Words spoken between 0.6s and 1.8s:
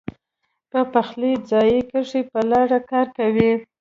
پۀ پخلي ځائے